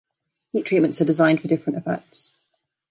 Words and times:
Heat 0.51 0.65
treatments 0.65 0.99
are 1.01 1.05
designed 1.05 1.41
for 1.41 1.47
different 1.47 1.77
effects. 1.77 2.31